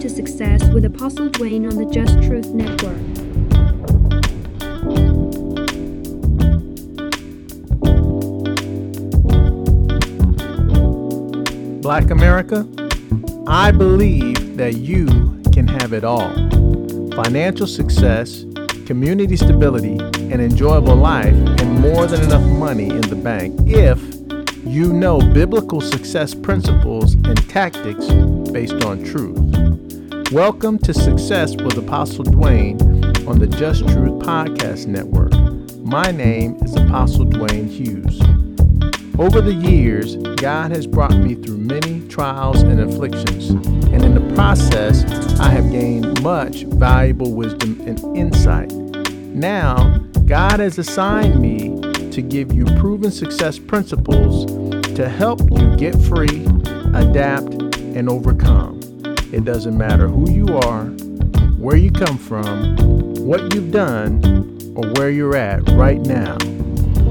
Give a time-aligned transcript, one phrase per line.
[0.00, 2.96] to Success with Apostle Dwayne on the Just Truth Network.
[11.82, 12.66] Black America,
[13.46, 15.06] I believe that you
[15.52, 16.30] can have it all
[17.22, 18.46] financial success,
[18.86, 19.98] community stability,
[20.32, 24.00] an enjoyable life, and more than enough money in the bank if
[24.66, 28.06] you know biblical success principles and tactics
[28.50, 29.59] based on truth.
[30.32, 32.80] Welcome to Success with Apostle Dwayne
[33.26, 35.32] on the Just Truth Podcast Network.
[35.78, 38.20] My name is Apostle Dwayne Hughes.
[39.18, 44.34] Over the years, God has brought me through many trials and afflictions, and in the
[44.36, 45.04] process,
[45.40, 48.70] I have gained much valuable wisdom and insight.
[48.70, 51.80] Now, God has assigned me
[52.12, 54.46] to give you proven success principles
[54.94, 56.46] to help you get free,
[56.94, 58.79] adapt, and overcome.
[59.32, 60.86] It doesn't matter who you are,
[61.56, 62.74] where you come from,
[63.24, 64.24] what you've done,
[64.74, 66.36] or where you're at right now.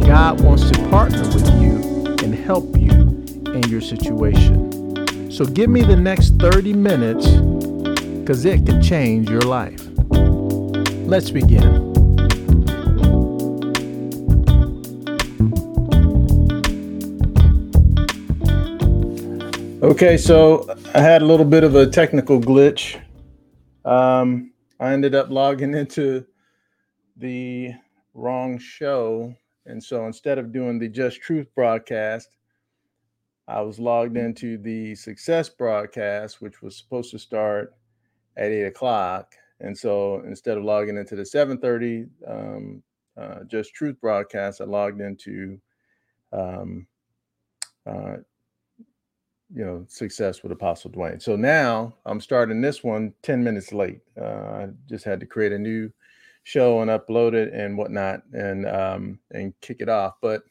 [0.06, 2.92] God wants to partner with you and help you
[3.54, 5.32] in your situation.
[5.32, 7.26] So give me the next 30 minutes
[8.20, 9.82] because it can change your life.
[11.08, 11.90] Let's begin.
[19.82, 23.00] Okay, so I had a little bit of a technical glitch.
[23.86, 26.26] Um, I ended up logging into
[27.16, 27.74] the
[28.16, 29.36] wrong show.
[29.68, 32.30] And so instead of doing the Just Truth broadcast,
[33.48, 37.76] I was logged into the Success broadcast, which was supposed to start
[38.36, 39.36] at eight o'clock.
[39.60, 42.82] And so instead of logging into the 7:30 um,
[43.16, 45.62] uh, Just Truth broadcast, I logged into
[46.34, 46.88] um,
[47.86, 48.18] uh,
[49.54, 51.22] you know, success with Apostle Dwayne.
[51.22, 54.02] So now I'm starting this one 10 minutes late.
[54.20, 55.92] Uh, I just had to create a new
[56.44, 60.16] show and upload it and whatnot and um, and kick it off.
[60.22, 60.44] But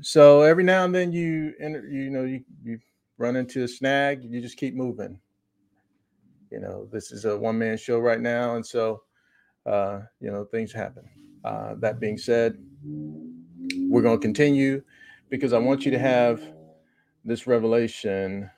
[0.00, 2.78] so every now and then you enter, you know you, you
[3.18, 5.18] run into a snag, you just keep moving.
[6.50, 9.02] You know, this is a one man show right now, and so
[9.66, 11.04] uh, you know things happen.
[11.44, 14.82] Uh, that being said, we're going to continue
[15.28, 16.42] because I want you to have
[17.28, 18.50] this revelation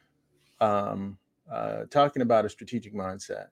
[0.61, 1.19] um,
[1.51, 3.47] uh, talking about a strategic mindset.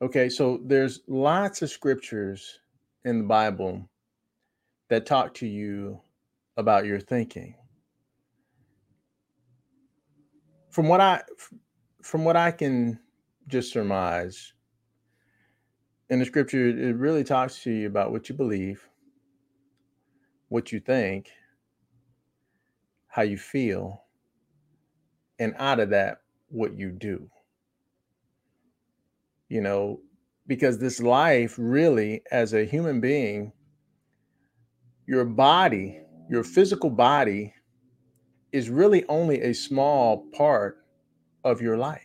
[0.00, 2.58] Okay, so there's lots of scriptures
[3.04, 3.88] in the Bible
[4.88, 6.00] that talk to you
[6.56, 7.54] about your thinking.
[10.70, 11.22] From what I
[12.02, 12.98] from what I can
[13.46, 14.54] just surmise
[16.08, 18.88] in the scripture, it really talks to you about what you believe,
[20.48, 21.30] what you think,
[23.12, 24.04] how you feel,
[25.38, 27.28] and out of that, what you do.
[29.50, 30.00] You know,
[30.46, 33.52] because this life really, as a human being,
[35.06, 36.00] your body,
[36.30, 37.52] your physical body,
[38.50, 40.78] is really only a small part
[41.44, 42.00] of your life.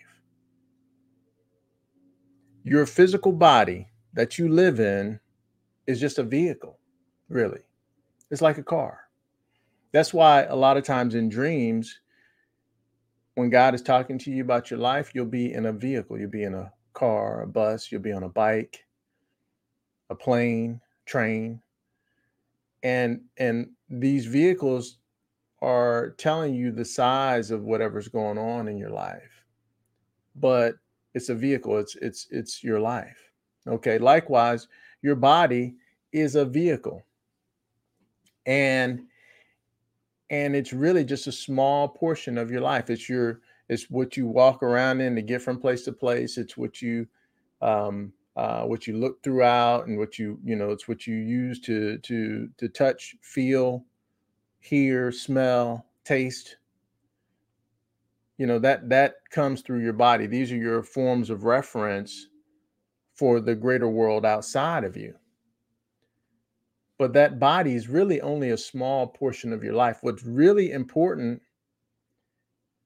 [2.65, 5.21] Your physical body that you live in
[5.85, 6.79] is just a vehicle,
[7.29, 7.61] really.
[8.29, 9.06] It's like a car.
[9.97, 12.01] That's why a lot of times in dreams,
[13.33, 16.19] when God is talking to you about your life, you'll be in a vehicle.
[16.19, 18.85] You'll be in a car, a bus, you'll be on a bike,
[20.11, 21.63] a plane, train.
[22.83, 24.99] And and these vehicles
[25.63, 29.45] are telling you the size of whatever's going on in your life.
[30.35, 30.75] But
[31.15, 33.17] it's a vehicle, it's it's it's your life.
[33.65, 33.97] Okay.
[33.97, 34.67] Likewise,
[35.01, 35.73] your body
[36.11, 37.01] is a vehicle.
[38.45, 39.07] And
[40.29, 42.89] and it's really just a small portion of your life.
[42.89, 46.37] It's your it's what you walk around in to get from place to place.
[46.37, 47.07] It's what you
[47.61, 51.59] um uh, what you look throughout and what you you know it's what you use
[51.61, 53.83] to to to touch feel
[54.59, 56.57] hear smell taste.
[58.37, 60.27] You know that that comes through your body.
[60.27, 62.27] These are your forms of reference
[63.15, 65.15] for the greater world outside of you
[66.97, 69.99] but that body is really only a small portion of your life.
[70.01, 71.41] What's really important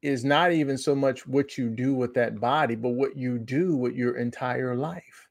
[0.02, 3.76] is not even so much what you do with that body, but what you do
[3.76, 5.28] with your entire life.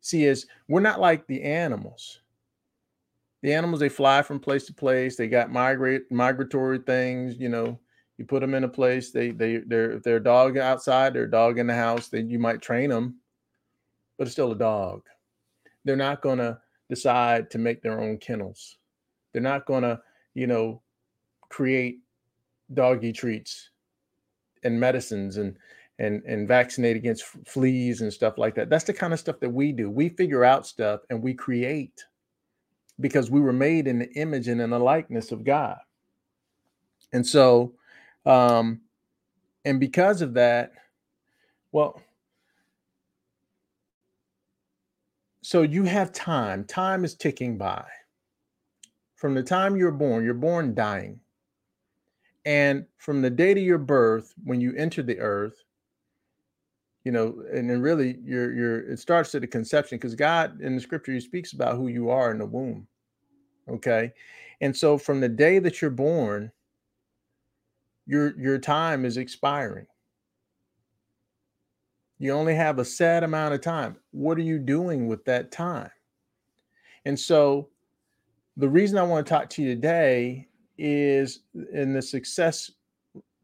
[0.00, 2.20] See, as we're not like the animals.
[3.42, 5.16] The animals they fly from place to place.
[5.16, 7.38] They got migrate migratory things.
[7.38, 7.78] You know,
[8.18, 9.12] you put them in a place.
[9.12, 12.08] They they they're if they're a dog outside, they're a dog in the house.
[12.08, 13.16] Then you might train them,
[14.18, 15.02] but it's still a dog.
[15.84, 16.60] They're not gonna
[16.90, 18.76] decide to make their own kennels.
[19.32, 20.00] They're not going to,
[20.34, 20.82] you know,
[21.48, 22.00] create
[22.74, 23.70] doggy treats
[24.62, 25.56] and medicines and
[25.98, 28.68] and and vaccinate against fleas and stuff like that.
[28.68, 29.90] That's the kind of stuff that we do.
[29.90, 32.04] We figure out stuff and we create
[33.00, 35.78] because we were made in the image and in the likeness of God.
[37.12, 37.74] And so,
[38.26, 38.80] um,
[39.64, 40.72] and because of that,
[41.72, 42.00] well,
[45.50, 46.62] so you have time.
[46.62, 47.84] Time is ticking by.
[49.16, 51.18] From the time you're born, you're born dying.
[52.44, 55.64] And from the date of your birth, when you enter the earth,
[57.02, 60.76] you know, and then really you're you're it starts at the conception because God in
[60.76, 62.86] the scripture he speaks about who you are in the womb.
[63.68, 64.12] Okay.
[64.60, 66.52] And so from the day that you're born,
[68.06, 69.86] your your time is expiring.
[72.20, 73.96] You only have a set amount of time.
[74.10, 75.90] What are you doing with that time?
[77.06, 77.70] And so
[78.58, 80.46] the reason I want to talk to you today
[80.76, 81.40] is
[81.72, 82.72] in the success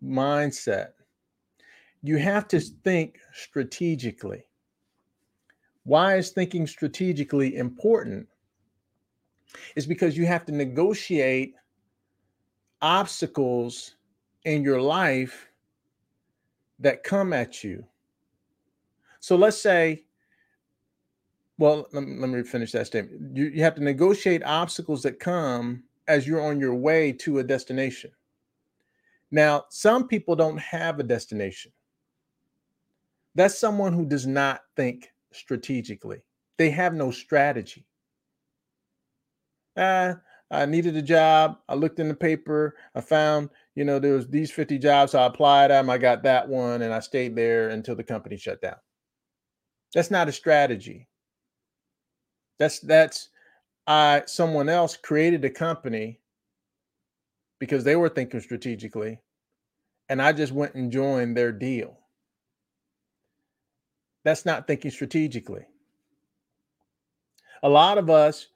[0.05, 0.89] mindset.
[2.03, 4.45] You have to think strategically.
[5.85, 8.29] Why is thinking strategically important?
[9.75, 11.55] Is because you have to negotiate
[12.83, 13.95] obstacles
[14.45, 15.49] in your life
[16.79, 17.83] that come at you.
[19.27, 20.05] So let's say,
[21.59, 23.37] well, let, let me finish that statement.
[23.37, 27.43] You, you have to negotiate obstacles that come as you're on your way to a
[27.43, 28.13] destination.
[29.33, 31.73] Now, some people don't have a destination.
[33.35, 36.19] That's someone who does not think strategically.
[36.57, 37.85] They have no strategy.
[39.77, 40.15] Uh,
[40.53, 41.59] I needed a job.
[41.69, 42.77] I looked in the paper.
[42.95, 45.13] I found, you know, there was these 50 jobs.
[45.13, 45.91] So I applied them.
[45.91, 48.77] I got that one and I stayed there until the company shut down.
[49.97, 51.09] That's not a strategy.
[52.59, 53.31] That's that's
[53.87, 56.21] I someone else created a company
[57.59, 59.21] because they were thinking strategically
[60.11, 61.99] and I just went and joined their deal.
[64.23, 65.65] That's not thinking strategically.
[67.63, 68.49] A lot of us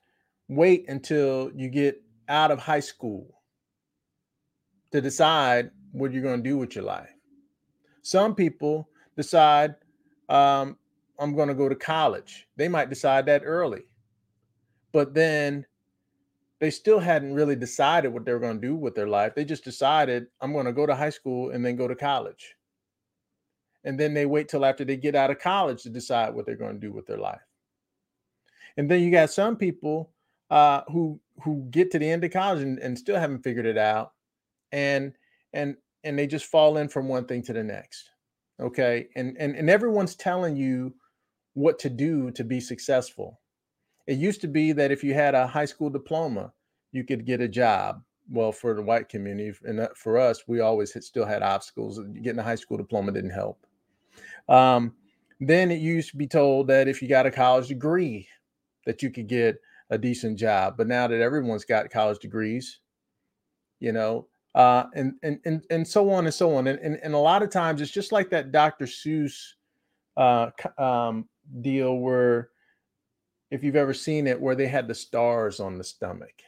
[0.48, 3.40] wait until you get out of high school
[4.92, 7.08] to decide what you're going to do with your life.
[8.02, 9.76] Some people decide,
[10.28, 10.76] um,
[11.20, 12.48] I'm going to go to college.
[12.56, 13.82] They might decide that early,
[14.92, 15.66] but then
[16.60, 19.34] they still hadn't really decided what they were going to do with their life.
[19.34, 22.56] They just decided, I'm going to go to high school and then go to college.
[23.84, 26.56] And then they wait till after they get out of college to decide what they're
[26.56, 27.40] going to do with their life.
[28.76, 30.10] And then you got some people
[30.50, 33.78] uh, who who get to the end of college and, and still haven't figured it
[33.78, 34.12] out,
[34.72, 35.14] and
[35.52, 38.10] and and they just fall in from one thing to the next.
[38.60, 40.94] Okay, and and and everyone's telling you
[41.60, 43.40] what to do to be successful.
[44.06, 46.52] It used to be that if you had a high school diploma,
[46.92, 48.02] you could get a job.
[48.28, 52.00] Well, for the white community, and for us, we always had, still had obstacles.
[52.22, 53.66] Getting a high school diploma didn't help.
[54.48, 54.94] Um,
[55.40, 58.28] then it used to be told that if you got a college degree,
[58.86, 59.60] that you could get
[59.90, 60.76] a decent job.
[60.76, 62.78] But now that everyone's got college degrees,
[63.80, 67.14] you know, uh, and and and and so on and so on, and and, and
[67.14, 68.86] a lot of times it's just like that Dr.
[68.86, 69.54] Seuss
[70.16, 71.28] uh, um,
[71.60, 72.50] deal where,
[73.50, 76.42] if you've ever seen it, where they had the stars on the stomach,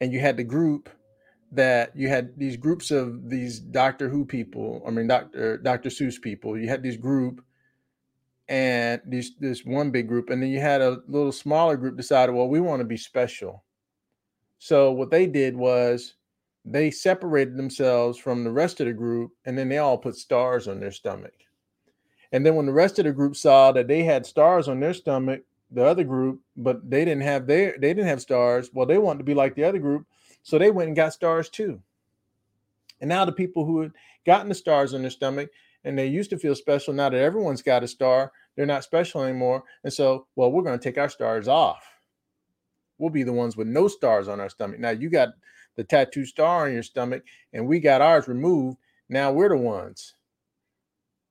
[0.00, 0.88] and you had the group
[1.52, 5.90] that you had these groups of these Doctor Who people, I mean Doctor Dr.
[5.90, 6.58] Seuss people.
[6.58, 7.44] You had this group
[8.48, 12.34] and this this one big group, and then you had a little smaller group decided,
[12.34, 13.64] well, we want to be special.
[14.58, 16.14] So what they did was
[16.64, 20.68] they separated themselves from the rest of the group, and then they all put stars
[20.68, 21.34] on their stomach.
[22.32, 24.94] And then when the rest of the group saw that they had stars on their
[24.94, 28.70] stomach, the other group, but they didn't have their they didn't have stars.
[28.72, 30.06] Well, they wanted to be like the other group,
[30.42, 31.80] so they went and got stars too.
[33.00, 33.92] And now the people who had
[34.24, 35.50] gotten the stars on their stomach
[35.84, 39.22] and they used to feel special, now that everyone's got a star, they're not special
[39.22, 39.64] anymore.
[39.82, 41.82] And so, well, we're going to take our stars off.
[42.98, 44.78] We'll be the ones with no stars on our stomach.
[44.78, 45.30] Now you got
[45.74, 48.78] the tattoo star on your stomach, and we got ours removed.
[49.08, 50.14] Now we're the ones.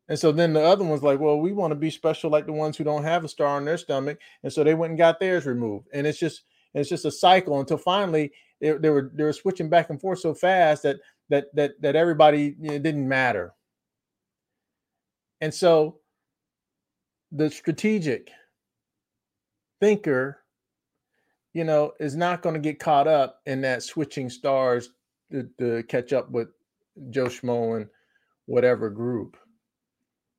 [0.10, 2.52] And so then the other one's like, well, we want to be special like the
[2.52, 4.20] ones who don't have a star on their stomach.
[4.44, 5.88] And so they went and got theirs removed.
[5.94, 6.44] And it's just
[6.74, 10.20] it's just a cycle until finally they, they were they were switching back and forth
[10.20, 10.98] so fast that
[11.30, 13.54] that that that everybody didn't matter.
[15.40, 16.00] And so
[17.32, 18.30] the strategic
[19.80, 20.40] thinker,
[21.54, 24.90] you know, is not going to get caught up in that switching stars
[25.32, 26.50] to, to catch up with
[27.10, 27.88] Joe Schmo and
[28.46, 29.38] whatever group.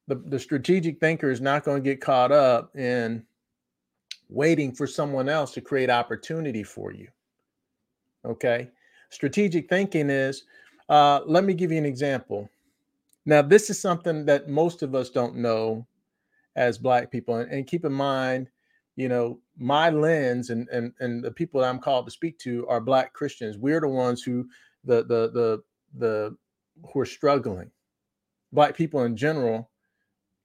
[0.08, 3.24] The, the strategic thinker is not going to get caught up in
[4.28, 7.08] waiting for someone else to create opportunity for you.
[8.24, 8.68] Okay.
[9.10, 10.44] Strategic thinking is
[10.88, 12.48] uh, let me give you an example.
[13.24, 15.86] Now, this is something that most of us don't know
[16.56, 17.36] as Black people.
[17.36, 18.48] And, and keep in mind,
[18.96, 22.66] you know, my lens and, and, and the people that I'm called to speak to
[22.68, 23.56] are Black Christians.
[23.56, 24.46] We're the ones who,
[24.84, 25.62] the, the, the,
[25.98, 26.36] the,
[26.92, 27.70] who are struggling.
[28.52, 29.70] Black people in general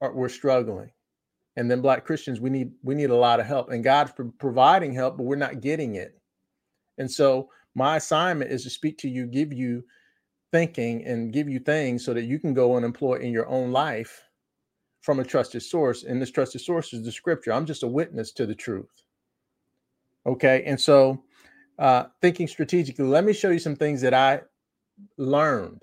[0.01, 0.91] are, we're struggling.
[1.55, 4.93] And then Black Christians, we need, we need a lot of help and God's providing
[4.93, 6.19] help, but we're not getting it.
[6.99, 9.83] And so my assignment is to speak to you, give you
[10.51, 13.71] thinking and give you things so that you can go and employ in your own
[13.71, 14.23] life
[15.01, 16.03] from a trusted source.
[16.03, 17.53] And this trusted source is the scripture.
[17.53, 19.03] I'm just a witness to the truth.
[20.25, 20.63] Okay.
[20.65, 21.23] And so,
[21.79, 24.41] uh, thinking strategically, let me show you some things that I
[25.17, 25.81] learned.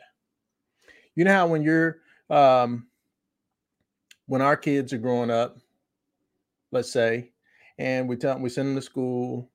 [1.15, 1.99] You know how when you're,
[2.31, 2.89] um,
[4.27, 5.59] when our kids are growing up,
[6.73, 7.33] let's say,
[7.79, 9.51] and we tell them we send them to school,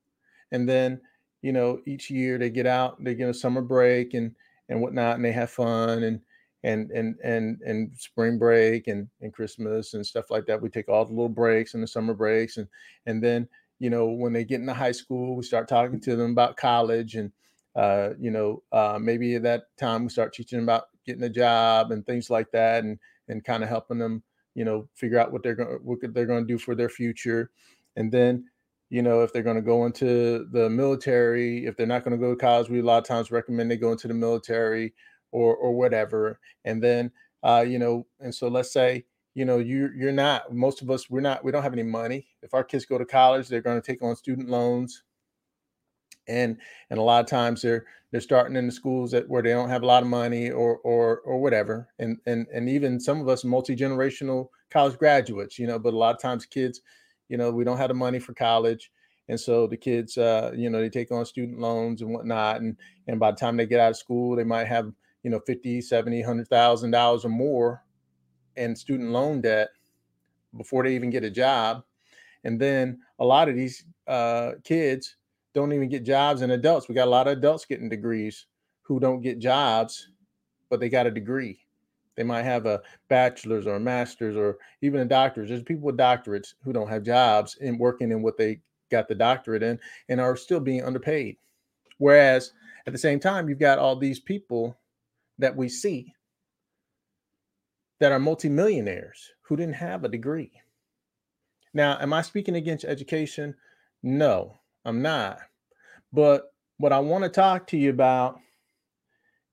[0.51, 1.01] and then
[1.41, 4.35] you know each year they get out, they get a summer break, and
[4.69, 6.21] and whatnot, and they have fun and
[6.63, 10.61] and and and and spring break and and Christmas and stuff like that.
[10.61, 12.67] We take all the little breaks and the summer breaks, and
[13.05, 13.47] and then
[13.79, 17.15] you know when they get into high school, we start talking to them about college
[17.15, 17.31] and
[17.75, 21.29] uh, you know uh, maybe at that time we start teaching them about getting a
[21.29, 24.23] job and things like that, and and kind of helping them
[24.59, 27.49] you know figure out what they're going what they're going to do for their future,
[27.95, 28.43] and then
[28.89, 32.23] you know, if they're going to go into the military, if they're not going to
[32.23, 34.93] go to college, we a lot of times recommend they go into the military
[35.31, 36.39] or or whatever.
[36.65, 37.11] And then,
[37.43, 40.53] uh, you know, and so let's say, you know, you you're not.
[40.53, 41.43] Most of us, we're not.
[41.43, 42.27] We don't have any money.
[42.41, 45.03] If our kids go to college, they're going to take on student loans,
[46.29, 46.57] and
[46.89, 49.69] and a lot of times they're they're starting in the schools that where they don't
[49.69, 51.89] have a lot of money or or or whatever.
[51.99, 55.97] And and and even some of us multi generational college graduates, you know, but a
[55.97, 56.81] lot of times kids
[57.29, 58.91] you know we don't have the money for college
[59.29, 62.75] and so the kids uh, you know they take on student loans and whatnot and
[63.07, 64.91] and by the time they get out of school they might have
[65.23, 67.83] you know 50 70 100 thousand dollars or more
[68.57, 69.69] in student loan debt
[70.57, 71.83] before they even get a job
[72.43, 75.17] and then a lot of these uh, kids
[75.59, 78.45] don't even get jobs and adults we got a lot of adults getting degrees
[78.81, 80.09] who don't get jobs
[80.69, 81.59] but they got a degree
[82.19, 85.47] they might have a bachelor's or a master's or even a doctorate.
[85.47, 88.59] There's people with doctorates who don't have jobs and working in what they
[88.91, 91.37] got the doctorate in and are still being underpaid.
[91.97, 92.51] Whereas
[92.85, 94.77] at the same time, you've got all these people
[95.37, 96.13] that we see
[98.01, 100.51] that are multimillionaires who didn't have a degree.
[101.73, 103.55] Now, am I speaking against education?
[104.03, 105.39] No, I'm not.
[106.11, 108.39] But what I want to talk to you about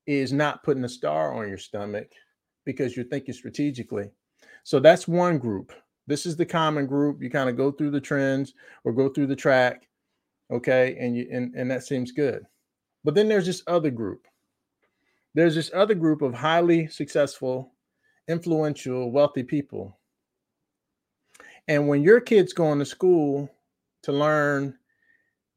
[0.06, 2.08] is not putting a star on your stomach
[2.64, 4.10] because you're thinking strategically.
[4.64, 5.72] So that's one group.
[6.06, 7.22] This is the common group.
[7.22, 9.88] You kind of go through the trends or go through the track,
[10.52, 12.44] okay, and you and, and that seems good.
[13.04, 14.26] But then there's this other group.
[15.34, 17.72] There's this other group of highly successful,
[18.28, 19.98] influential, wealthy people.
[21.68, 23.50] And when your kids going to school
[24.04, 24.78] to learn,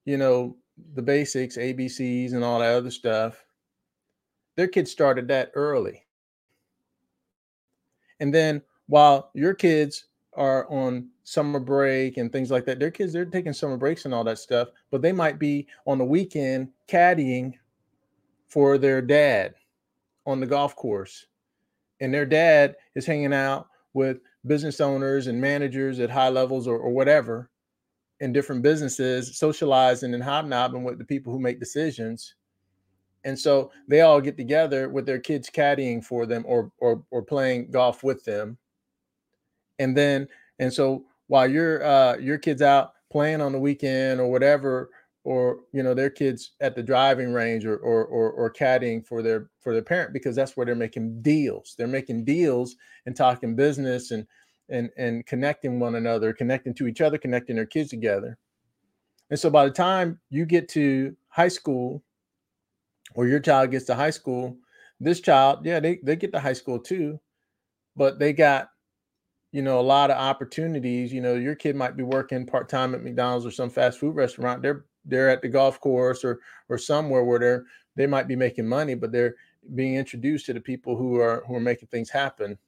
[0.06, 0.58] you know,
[0.94, 3.46] the basics, ABCs, and all that other stuff,
[4.56, 6.06] their kids started that early.
[8.20, 13.14] And then while your kids are on summer break and things like that, their kids
[13.14, 16.70] they're taking summer breaks and all that stuff, but they might be on the weekend
[16.88, 17.54] caddying
[18.48, 19.56] for their dad
[20.26, 21.28] on the golf course.
[22.02, 26.78] And their dad is hanging out with business owners and managers at high levels or,
[26.78, 27.50] or whatever
[28.20, 32.36] in different businesses, socializing and hobnobbing with the people who make decisions.
[33.24, 37.22] And so they all get together with their kids caddying for them or or or
[37.22, 38.58] playing golf with them.
[39.78, 40.28] And then
[40.60, 44.90] and so while your uh your kids out playing on the weekend or whatever
[45.26, 49.22] or you know their kids at the driving range or or or, or caddying for
[49.22, 51.76] their for their parent because that's where they're making deals.
[51.78, 54.26] They're making deals and talking business and
[54.70, 58.38] and and connecting one another connecting to each other connecting their kids together
[59.30, 62.04] and so by the time you get to high school
[63.16, 64.58] or your child gets to high school,
[65.00, 67.20] this child, yeah, they, they get to high school too,
[67.96, 68.70] but they got,
[69.52, 71.14] you know, a lot of opportunities.
[71.14, 74.62] You know, your kid might be working part-time at McDonald's or some fast food restaurant.
[74.62, 77.64] They're they're at the golf course or or somewhere where they're
[77.96, 79.36] they might be making money, but they're
[79.74, 82.60] being introduced to the people who are who are making things happen.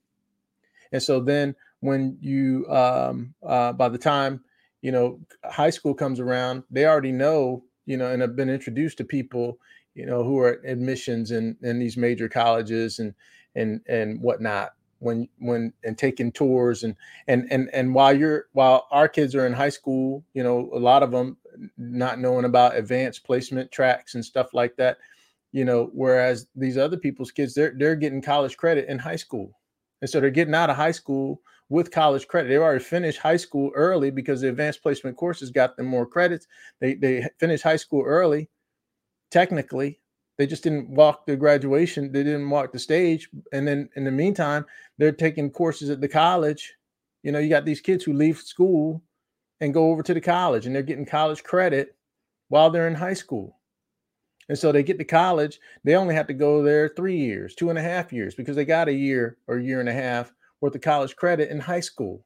[0.91, 4.41] And so then when you um uh by the time
[4.81, 8.97] you know high school comes around, they already know, you know, and have been introduced
[9.00, 9.59] to people
[9.93, 13.13] you know, who are admissions in in these major colleges and
[13.55, 16.95] and and whatnot when when and taking tours and
[17.27, 20.79] and and and while you're while our kids are in high school, you know, a
[20.79, 21.38] lot of them
[21.77, 24.97] not knowing about advanced placement tracks and stuff like that.
[25.53, 29.53] you know, whereas these other people's kids, they're they're getting college credit in high school.
[30.01, 32.50] And so they're getting out of high school with college credit.
[32.50, 36.48] They already finished high school early because the advanced placement courses got them more credits.
[36.79, 38.50] They they finished high school early,
[39.31, 40.00] technically.
[40.38, 43.29] They just didn't walk the graduation, they didn't walk the stage.
[43.53, 44.65] And then in the meantime,
[44.98, 46.74] they're taking courses at the college.
[47.24, 49.03] You know, you got these kids who leave school
[49.62, 51.96] and go over to the college and they're getting college credit
[52.50, 53.61] while they're in high school.
[54.51, 57.70] And so they get to college, they only have to go there three years, two
[57.70, 60.75] and a half years, because they got a year or year and a half worth
[60.75, 62.25] of college credit in high school.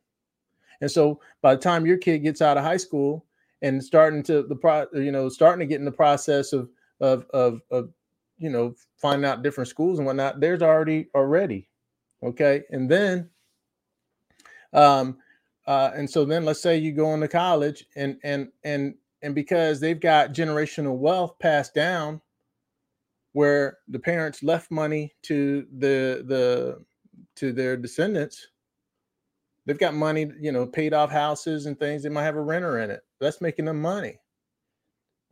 [0.82, 3.28] And so by the time your kid gets out of high school
[3.62, 6.68] and starting to the pro, you know, starting to get in the process of
[7.00, 7.92] of of, of
[8.40, 11.70] you know finding out different schools and whatnot, there's already already.
[12.24, 12.64] Okay.
[12.72, 13.30] And then
[14.74, 15.20] um
[15.68, 19.80] uh and so then let's say you go into college and and and and because
[19.80, 22.22] they've got generational wealth passed down
[23.34, 26.86] where the parents left money to the the
[27.36, 28.50] to their descendants
[29.66, 32.80] they've got money you know paid off houses and things they might have a renter
[32.80, 33.02] in it.
[33.20, 34.20] That's making them money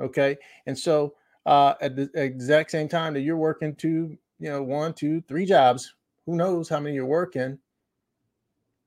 [0.01, 0.37] okay?
[0.65, 1.13] And so
[1.45, 5.45] uh at the exact same time that you're working two you know one two three
[5.45, 5.93] jobs
[6.25, 7.59] who knows how many you're working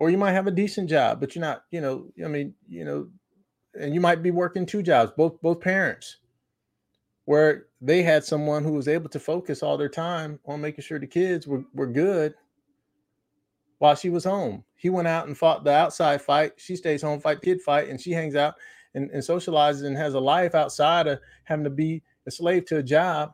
[0.00, 2.84] or you might have a decent job but you're not you know i mean you
[2.84, 3.08] know
[3.78, 6.18] and you might be working two jobs, both both parents,
[7.24, 10.98] where they had someone who was able to focus all their time on making sure
[10.98, 12.34] the kids were, were good
[13.78, 14.64] while she was home.
[14.76, 16.52] He went out and fought the outside fight.
[16.56, 18.54] She stays home, fight kid fight, and she hangs out
[18.94, 22.78] and, and socializes and has a life outside of having to be a slave to
[22.78, 23.32] a job.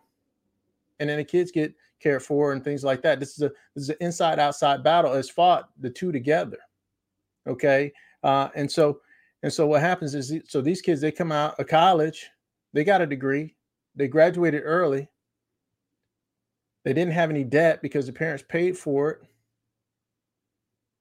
[0.98, 3.20] And then the kids get cared for and things like that.
[3.20, 5.12] This is a this is an inside outside battle.
[5.14, 6.58] It's fought the two together.
[7.46, 7.92] Okay.
[8.22, 9.00] Uh, and so
[9.42, 12.30] and so what happens is, so these kids they come out of college,
[12.72, 13.56] they got a degree,
[13.96, 15.08] they graduated early,
[16.84, 19.22] they didn't have any debt because the parents paid for it.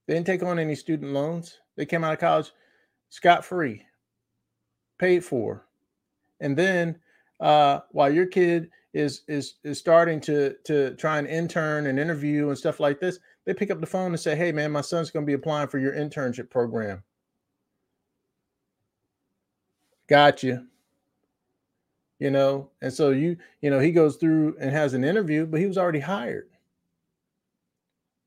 [0.08, 1.60] They didn't take on any student loans.
[1.76, 2.52] They came out of college
[3.10, 3.84] scot free,
[5.00, 5.66] paid for,
[6.40, 7.00] and then
[7.40, 12.50] uh, while your kid is is is starting to to try and intern and interview
[12.50, 15.12] and stuff like this, they pick up the phone and say, "Hey, man, my son's
[15.12, 17.04] going to be applying for your internship program."
[20.12, 20.68] Got you.
[22.20, 25.60] You know and so you you know he goes through and has an interview but
[25.60, 26.50] he was already hired.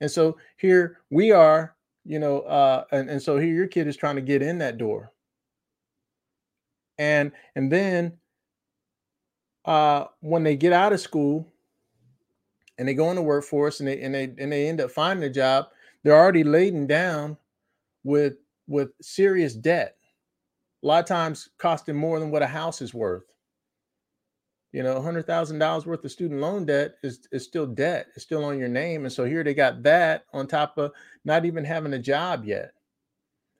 [0.00, 3.96] And so here we are you know uh and, and so here your kid is
[3.96, 5.12] trying to get in that door.
[6.98, 8.14] And and then
[9.66, 11.52] uh when they get out of school
[12.78, 15.24] and they go in the workforce and they and they and they end up finding
[15.24, 15.66] a job
[16.02, 17.36] they're already laden down
[18.02, 18.34] with
[18.66, 19.96] with serious debt
[20.84, 23.24] a lot of times costing more than what a house is worth.
[24.70, 28.08] You know, hundred thousand dollars worth of student loan debt is, is still debt.
[28.14, 29.04] It's still on your name.
[29.04, 30.92] And so here they got that on top of
[31.24, 32.72] not even having a job yet.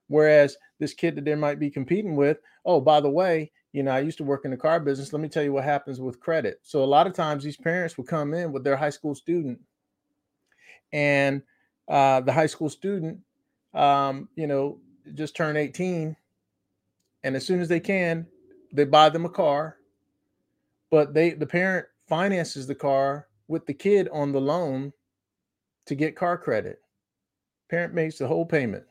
[0.09, 3.93] Whereas this kid that they might be competing with, oh, by the way, you know,
[3.93, 5.13] I used to work in the car business.
[5.13, 6.61] Let me tell you what happens with credit.
[6.63, 9.61] So a lot of times these parents will come in with their high school student,
[10.93, 11.43] and
[11.89, 13.21] uh, the high school student,
[13.73, 14.79] um, you know,
[15.15, 16.17] just turned 18
[17.25, 18.27] and as soon as they can,
[18.73, 19.79] they buy them a car.
[20.91, 24.93] But they the parent finances the car with the kid on the loan
[25.87, 26.81] to get car credit.
[27.69, 28.85] Parent makes the whole payment.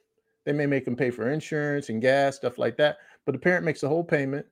[0.45, 2.97] They may make them pay for insurance and gas, stuff like that.
[3.25, 4.45] But the parent makes the whole payment.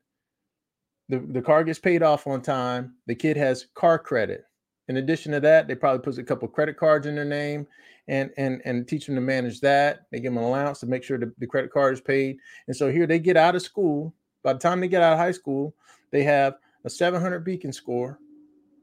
[1.09, 2.93] The, the car gets paid off on time.
[3.07, 4.45] The kid has car credit.
[4.87, 7.67] In addition to that, they probably put a couple credit cards in their name
[8.07, 10.05] and and and teach them to manage that.
[10.11, 12.37] They give them an allowance to make sure the, the credit card is paid.
[12.67, 14.13] And so here they get out of school.
[14.43, 15.75] By the time they get out of high school,
[16.11, 18.19] they have a 700 beacon score.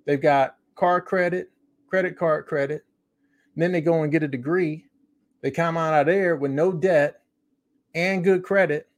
[0.07, 1.51] They've got car credit,
[1.89, 2.85] credit card credit.
[3.57, 4.87] then they go and get a degree.
[5.43, 7.23] They come out of there with no debt
[7.95, 8.89] and good credit.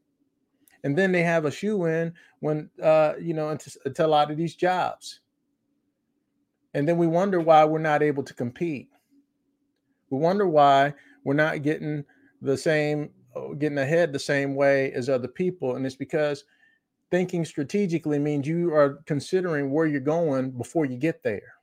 [0.85, 4.31] And then they have a shoe in when uh, you know into, into a lot
[4.31, 5.21] of these jobs.
[6.75, 8.89] And then we wonder why we're not able to compete.
[10.11, 12.05] We wonder why we're not getting
[12.43, 15.77] the same, uh, getting ahead the same way as other people.
[15.77, 16.45] And it's because
[17.11, 21.55] thinking strategically means you are considering where you're going before you get there.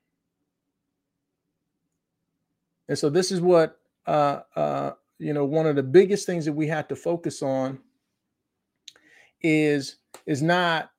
[2.88, 5.44] And so this is what uh, uh, you know.
[5.44, 7.78] One of the biggest things that we have to focus on
[9.42, 10.90] is is not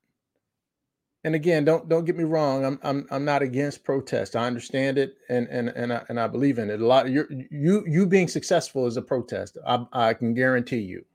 [1.23, 2.63] and again, don't don't get me wrong.
[2.63, 4.35] I'm I'm I'm not against protest.
[4.35, 6.81] I understand it, and and and I, and I believe in it.
[6.81, 9.57] A lot of you you you being successful is a protest.
[9.67, 11.05] I I can guarantee you.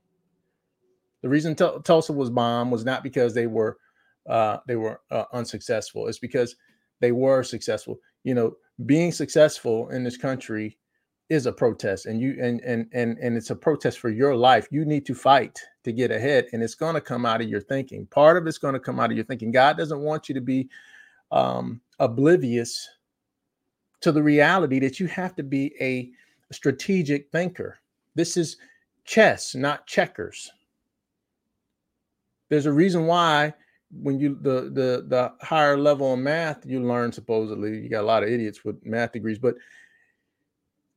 [1.23, 3.77] The reason Tulsa was bombed was not because they were
[4.29, 6.07] uh, they were uh, unsuccessful.
[6.07, 6.55] It's because
[6.99, 7.99] they were successful.
[8.23, 10.77] You know, being successful in this country
[11.29, 14.67] is a protest and you and and and and it's a protest for your life
[14.69, 17.61] you need to fight to get ahead and it's going to come out of your
[17.61, 18.05] thinking.
[18.07, 19.51] Part of it's going to come out of your thinking.
[19.51, 20.69] God doesn't want you to be
[21.31, 22.87] um oblivious
[24.01, 26.11] to the reality that you have to be a
[26.53, 27.79] strategic thinker.
[28.13, 28.57] This is
[29.03, 30.51] chess not checkers.
[32.49, 33.55] There's a reason why
[34.01, 38.07] when you the the the higher level of math you learn supposedly you got a
[38.07, 39.55] lot of idiots with math degrees but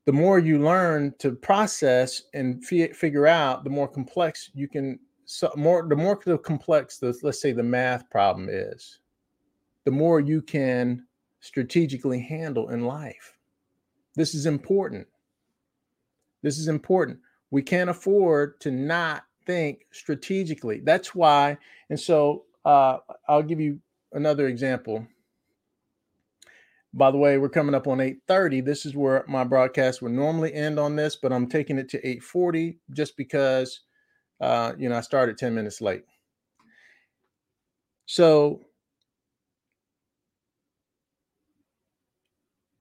[0.08, 4.98] the more you learn to process and f- figure out the more complex you can
[5.26, 9.00] so more the more complex the let's say the math problem is
[9.84, 11.04] the more you can
[11.40, 13.34] strategically handle in life.
[14.16, 15.06] This is important.
[16.42, 17.18] This is important.
[17.50, 20.80] We can't afford to not think strategically.
[20.80, 21.58] That's why
[21.90, 22.96] and so uh,
[23.28, 23.78] i'll give you
[24.14, 25.06] another example
[26.94, 28.60] by the way, we're coming up on 8:30.
[28.64, 32.06] This is where my broadcast would normally end on this, but I'm taking it to
[32.06, 33.80] 8:40 just because
[34.40, 36.04] uh, you know I started 10 minutes late.
[38.06, 38.62] So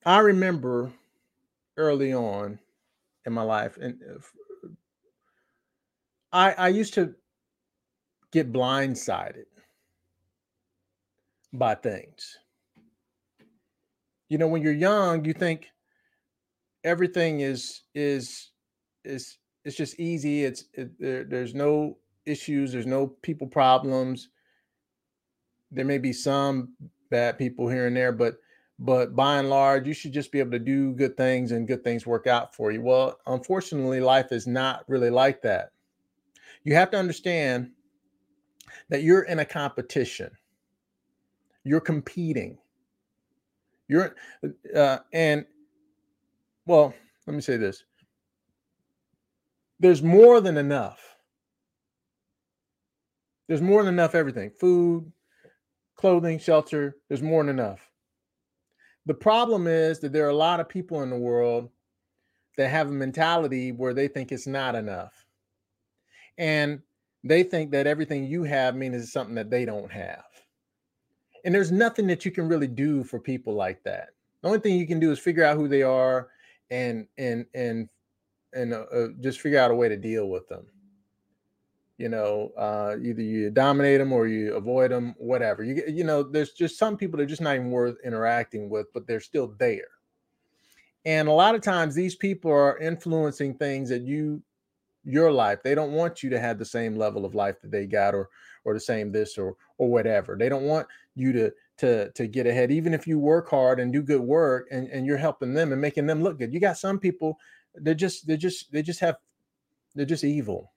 [0.05, 0.91] I remember
[1.77, 2.59] early on
[3.25, 4.19] in my life, and uh,
[6.31, 7.13] I, I used to
[8.31, 9.45] get blindsided
[11.53, 12.37] by things
[14.29, 15.67] you know when you're young you think
[16.83, 18.51] everything is is
[19.03, 20.45] is it's just easy.
[20.45, 22.71] It's it, there, there's no issues.
[22.71, 24.29] There's no people problems.
[25.71, 26.69] There may be some
[27.09, 28.35] bad people here and there but
[28.79, 31.83] but by and large you should just be able to do good things and good
[31.83, 32.81] things work out for you.
[32.81, 35.71] Well unfortunately life is not really like that.
[36.63, 37.71] You have to understand
[38.89, 40.31] that you're in a competition.
[41.63, 42.57] You're competing
[43.88, 44.15] you're
[44.76, 45.45] uh, and
[46.65, 46.93] well,
[47.26, 47.84] let me say this.
[49.80, 51.00] There's more than enough.
[53.47, 54.52] There's more than enough everything.
[54.52, 55.12] Food,
[55.95, 57.89] clothing, shelter, there's more than enough.
[59.06, 61.69] The problem is that there are a lot of people in the world
[62.58, 65.13] that have a mentality where they think it's not enough.
[66.38, 66.82] And
[67.23, 70.26] they think that everything you have means it's something that they don't have.
[71.47, 74.10] And there's nothing that you can really do for people like that.
[74.41, 76.27] The only thing you can do is figure out who they are
[76.69, 77.88] and and and
[78.53, 80.65] and uh, uh, just figure out a way to deal with them.
[81.97, 85.63] You know, uh, either you dominate them or you avoid them, whatever.
[85.63, 88.88] You you know, there's just some people that are just not even worth interacting with,
[88.93, 89.88] but they're still there.
[91.05, 94.43] And a lot of times, these people are influencing things that you
[95.05, 95.60] your life.
[95.63, 98.27] They don't want you to have the same level of life that they got, or
[98.65, 100.35] or the same this or or whatever.
[100.37, 103.93] They don't want you to to to get ahead even if you work hard and
[103.93, 106.53] do good work and, and you're helping them and making them look good.
[106.53, 107.37] You got some people
[107.75, 109.17] they're just they're just they just have
[109.95, 110.71] they're just evil.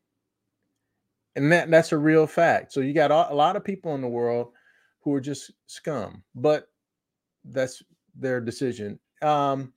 [1.37, 2.73] And that that's a real fact.
[2.73, 4.53] So you got a lot of people in the world
[5.01, 6.69] who are just scum but
[7.45, 7.83] that's
[8.15, 8.99] their decision.
[9.23, 9.73] Um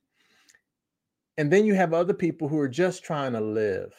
[1.36, 3.92] and then you have other people who are just trying to live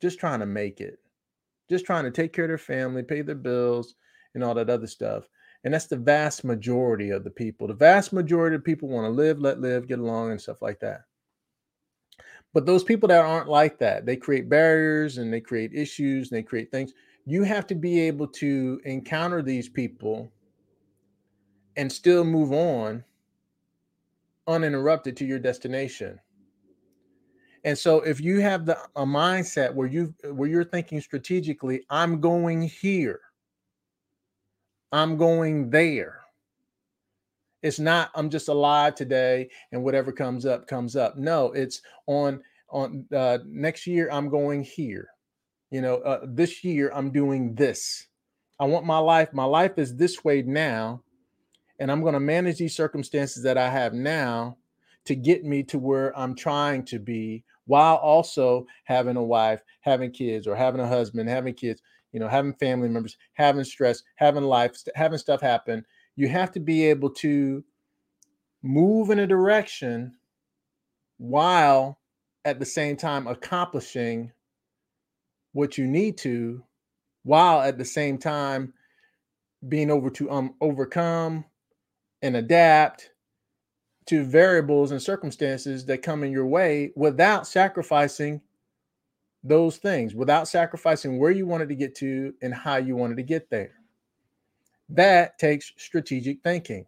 [0.00, 0.98] just trying to make it
[1.68, 3.94] just trying to take care of their family pay their bills
[4.34, 5.28] and all that other stuff
[5.64, 7.66] and that's the vast majority of the people.
[7.66, 10.78] The vast majority of people want to live, let live, get along, and stuff like
[10.80, 11.02] that.
[12.54, 16.38] But those people that aren't like that, they create barriers and they create issues and
[16.38, 16.92] they create things.
[17.26, 20.32] You have to be able to encounter these people
[21.76, 23.04] and still move on
[24.46, 26.18] uninterrupted to your destination.
[27.64, 32.20] And so if you have the a mindset where you where you're thinking strategically, I'm
[32.20, 33.20] going here
[34.92, 36.20] I'm going there.
[37.62, 41.16] It's not I'm just alive today and whatever comes up comes up.
[41.16, 45.08] No, it's on on uh, next year I'm going here.
[45.70, 48.06] You know, uh, this year I'm doing this.
[48.60, 49.32] I want my life.
[49.32, 51.02] My life is this way now,
[51.78, 54.56] and I'm going to manage these circumstances that I have now
[55.04, 60.10] to get me to where I'm trying to be, while also having a wife, having
[60.10, 64.44] kids, or having a husband, having kids you know, having family members, having stress, having
[64.44, 65.84] life, having stuff happen.
[66.16, 67.64] You have to be able to
[68.62, 70.14] move in a direction
[71.18, 71.98] while
[72.44, 74.32] at the same time accomplishing
[75.52, 76.62] what you need to,
[77.24, 78.72] while at the same time
[79.68, 81.44] being able to um, overcome
[82.22, 83.10] and adapt
[84.06, 88.40] to variables and circumstances that come in your way without sacrificing
[89.44, 93.22] those things without sacrificing where you wanted to get to and how you wanted to
[93.22, 93.72] get there.
[94.88, 96.86] That takes strategic thinking.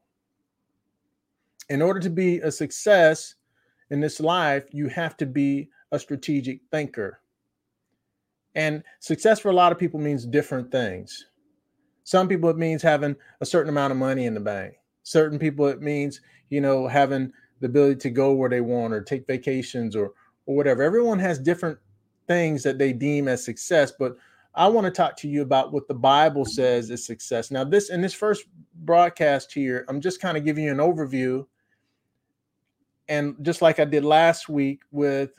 [1.68, 3.34] In order to be a success
[3.90, 7.20] in this life, you have to be a strategic thinker.
[8.54, 11.26] And success for a lot of people means different things.
[12.02, 14.74] Some people, it means having a certain amount of money in the bank.
[15.04, 19.02] Certain people, it means, you know, having the ability to go where they want or
[19.02, 20.12] take vacations or,
[20.46, 20.82] or whatever.
[20.82, 21.78] Everyone has different
[22.30, 24.16] things that they deem as success, but
[24.54, 27.50] I want to talk to you about what the Bible says is success.
[27.50, 28.44] Now, this in this first
[28.84, 31.44] broadcast here, I'm just kind of giving you an overview.
[33.08, 35.32] And just like I did last week with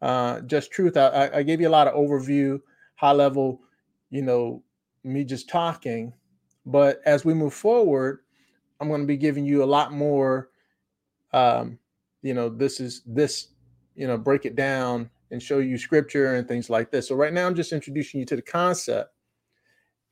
[0.00, 2.60] uh, Just Truth, I, I gave you a lot of overview,
[2.94, 3.60] high level,
[4.10, 4.62] you know,
[5.02, 6.12] me just talking.
[6.64, 8.20] But as we move forward,
[8.80, 10.50] I'm going to be giving you a lot more.
[11.32, 11.80] Um,
[12.22, 13.48] you know, this is this,
[13.96, 17.08] you know, break it down and show you scripture and things like this.
[17.08, 19.14] So right now, I'm just introducing you to the concept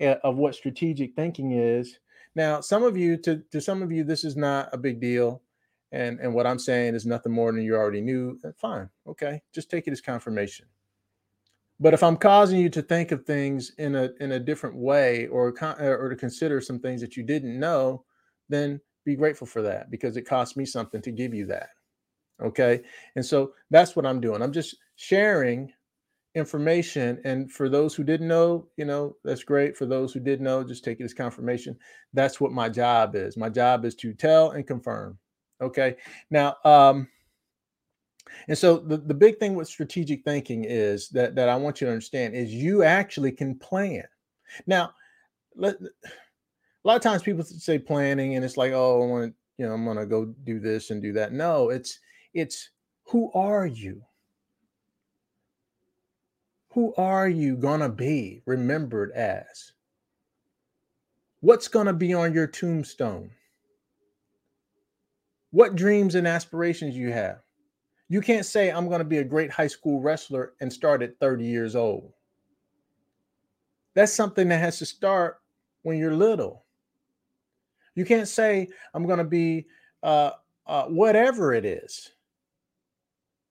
[0.00, 1.98] of what strategic thinking is.
[2.35, 5.42] Now, some of you, to, to some of you, this is not a big deal.
[5.92, 8.38] And, and what I'm saying is nothing more than you already knew.
[8.59, 8.90] Fine.
[9.07, 9.40] Okay.
[9.55, 10.66] Just take it as confirmation.
[11.79, 15.26] But if I'm causing you to think of things in a in a different way
[15.26, 18.05] or or to consider some things that you didn't know,
[18.48, 21.68] then be grateful for that because it cost me something to give you that.
[22.42, 22.81] Okay.
[23.14, 24.42] And so that's what I'm doing.
[24.42, 25.72] I'm just sharing
[26.35, 27.20] information.
[27.24, 29.76] And for those who didn't know, you know, that's great.
[29.76, 31.76] For those who did know, just take it as confirmation.
[32.12, 33.37] That's what my job is.
[33.37, 35.18] My job is to tell and confirm.
[35.62, 35.96] Okay.
[36.30, 37.09] Now, um,
[38.48, 41.87] and so the, the big thing with strategic thinking is that that I want you
[41.87, 44.04] to understand is you actually can plan.
[44.66, 44.92] Now,
[45.54, 49.66] let, a lot of times people say planning and it's like, oh, I want you
[49.66, 51.32] know, I'm going to go do this and do that.
[51.32, 51.98] No, it's
[52.35, 52.70] it's
[53.04, 54.02] who are you?
[56.76, 59.72] Who are you going to be remembered as?
[61.40, 63.30] What's going to be on your tombstone?
[65.52, 67.38] What dreams and aspirations you have?
[68.10, 71.18] You can't say, I'm going to be a great high school wrestler and start at
[71.18, 72.12] 30 years old.
[73.94, 75.38] That's something that has to start
[75.80, 76.66] when you're little.
[77.94, 79.64] You can't say, I'm going to be
[80.02, 80.32] uh,
[80.66, 82.10] uh, whatever it is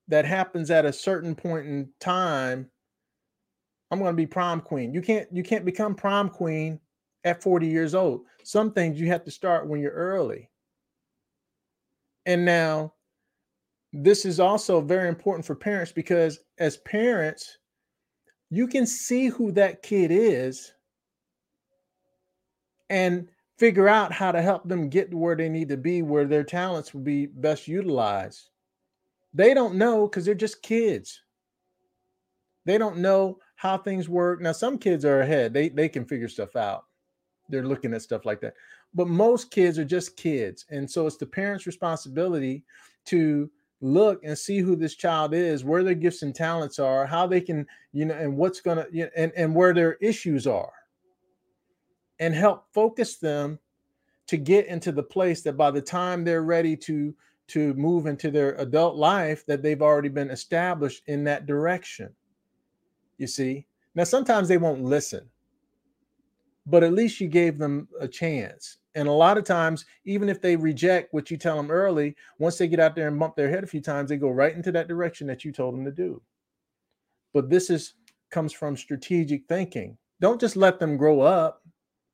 [0.06, 2.70] that happens at a certain point in time
[3.90, 4.92] I'm going to be prom queen.
[4.92, 6.80] You can't you can't become prom queen
[7.24, 8.22] at 40 years old.
[8.44, 10.50] Some things you have to start when you're early.
[12.24, 12.94] And now
[13.92, 17.58] this is also very important for parents because as parents
[18.50, 20.72] you can see who that kid is
[22.90, 26.44] and figure out how to help them get where they need to be where their
[26.44, 28.50] talents will be best utilized.
[29.34, 31.22] They don't know cuz they're just kids.
[32.64, 34.40] They don't know how things work.
[34.40, 35.52] Now, some kids are ahead.
[35.52, 36.84] They they can figure stuff out.
[37.48, 38.54] They're looking at stuff like that.
[38.94, 40.64] But most kids are just kids.
[40.70, 42.64] And so it's the parents' responsibility
[43.06, 47.26] to look and see who this child is, where their gifts and talents are, how
[47.26, 50.72] they can, you know, and what's gonna you know, and, and where their issues are.
[52.18, 53.58] And help focus them
[54.26, 57.14] to get into the place that by the time they're ready to
[57.48, 62.12] to move into their adult life that they've already been established in that direction
[63.18, 63.66] you see.
[63.94, 65.28] Now, sometimes they won't listen,
[66.66, 68.78] but at least you gave them a chance.
[68.94, 72.56] And a lot of times, even if they reject what you tell them early, once
[72.56, 74.72] they get out there and bump their head a few times, they go right into
[74.72, 76.22] that direction that you told them to do.
[77.34, 77.94] But this is
[78.30, 79.96] comes from strategic thinking.
[80.20, 81.62] Don't just let them grow up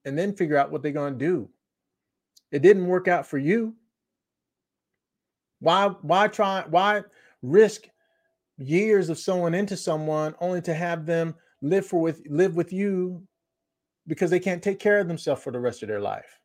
[0.05, 1.49] and then figure out what they're going to do.
[2.51, 3.75] It didn't work out for you.
[5.61, 7.03] Why why try why
[7.43, 7.89] risk
[8.69, 13.23] years of sowing into someone only to have them live for with live with you
[14.07, 16.41] because they can't take care of themselves for the rest of their life.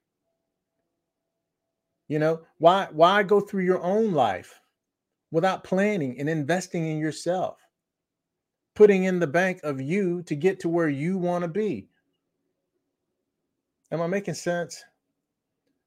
[2.07, 4.59] You know why why go through your own life
[5.31, 7.57] without planning and investing in yourself?
[8.75, 11.89] Putting in the bank of you to get to where you want to be.
[13.91, 14.83] Am i making sense?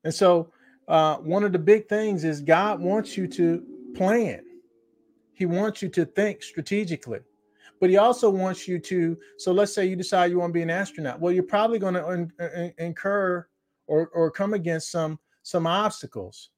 [0.04, 0.50] And so
[0.88, 3.62] uh, one of the big things is god wants you to
[3.94, 4.42] plan
[5.40, 7.20] he wants you to think strategically,
[7.80, 9.16] but he also wants you to.
[9.38, 11.18] So let's say you decide you want to be an astronaut.
[11.18, 13.48] Well, you're probably going to in, incur
[13.86, 16.50] or or come against some some obstacles.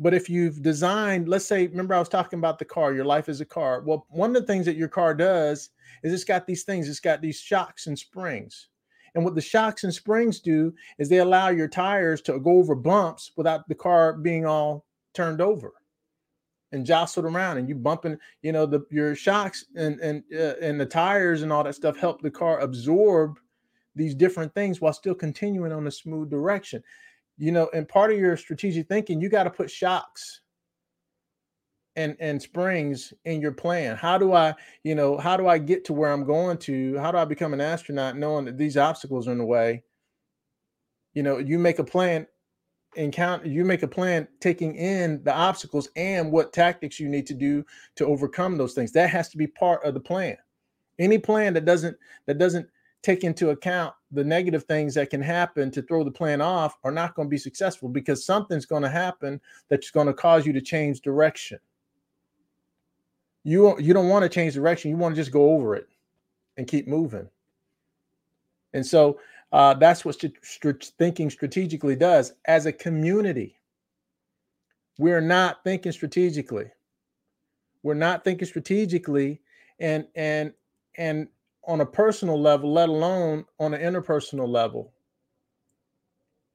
[0.00, 3.28] But if you've designed, let's say, remember I was talking about the car, your life
[3.28, 3.82] is a car.
[3.82, 5.70] Well, one of the things that your car does
[6.02, 8.68] is it's got these things, it's got these shocks and springs.
[9.14, 12.74] And what the shocks and springs do is they allow your tires to go over
[12.74, 15.72] bumps without the car being all turned over
[16.72, 20.80] and jostled around and you bumping you know the your shocks and and uh, and
[20.80, 23.38] the tires and all that stuff help the car absorb
[23.94, 26.82] these different things while still continuing on a smooth direction
[27.38, 30.40] you know, and part of your strategic thinking, you got to put shocks
[31.96, 33.96] and and springs in your plan.
[33.96, 36.98] How do I, you know, how do I get to where I'm going to?
[36.98, 39.84] How do I become an astronaut knowing that these obstacles are in the way?
[41.14, 42.26] You know, you make a plan
[42.96, 47.34] encounter you make a plan taking in the obstacles and what tactics you need to
[47.34, 47.64] do
[47.96, 48.92] to overcome those things.
[48.92, 50.36] That has to be part of the plan.
[50.98, 51.96] Any plan that doesn't
[52.26, 52.68] that doesn't
[53.02, 56.90] take into account the negative things that can happen to throw the plan off are
[56.90, 60.52] not going to be successful because something's going to happen that's going to cause you
[60.52, 61.58] to change direction.
[63.44, 64.90] You you don't want to change direction.
[64.90, 65.88] You want to just go over it
[66.56, 67.28] and keep moving.
[68.72, 69.18] And so
[69.52, 72.34] uh, that's what st- st- thinking strategically does.
[72.46, 73.58] As a community,
[74.98, 76.70] we're not thinking strategically.
[77.82, 79.40] We're not thinking strategically,
[79.78, 80.52] and and
[80.96, 81.28] and
[81.66, 84.92] on a personal level, let alone on an interpersonal level.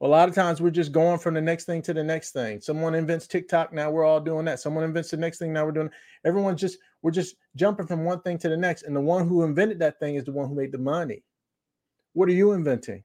[0.01, 2.59] A lot of times we're just going from the next thing to the next thing.
[2.59, 4.59] Someone invents TikTok, now we're all doing that.
[4.59, 5.89] Someone invents the next thing, now we're doing.
[6.25, 9.43] Everyone's just we're just jumping from one thing to the next, and the one who
[9.43, 11.23] invented that thing is the one who made the money.
[12.13, 13.03] What are you inventing?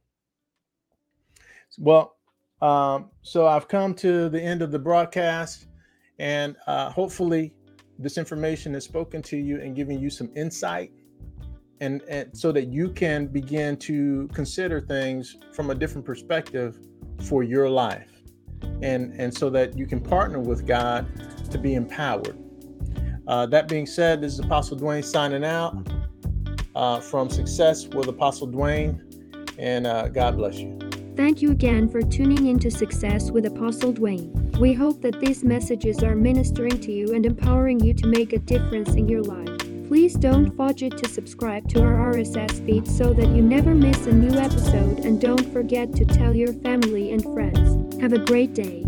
[1.79, 2.17] Well,
[2.61, 5.67] um, so I've come to the end of the broadcast,
[6.19, 7.55] and uh, hopefully,
[7.99, 10.93] this information has spoken to you and given you some insight,
[11.81, 16.79] and, and so that you can begin to consider things from a different perspective
[17.23, 18.11] for your life,
[18.83, 21.07] and and so that you can partner with God
[21.51, 22.37] to be empowered.
[23.27, 25.87] Uh, that being said, this is Apostle Dwayne signing out
[26.79, 29.03] uh, from Success with Apostle Dwayne,
[29.59, 30.79] and uh, God bless you.
[31.17, 34.57] Thank you again for tuning into Success with Apostle Dwayne.
[34.59, 38.39] We hope that these messages are ministering to you and empowering you to make a
[38.39, 39.59] difference in your life.
[39.89, 44.13] Please don't forget to subscribe to our RSS feed so that you never miss a
[44.13, 48.01] new episode and don't forget to tell your family and friends.
[48.01, 48.88] Have a great day.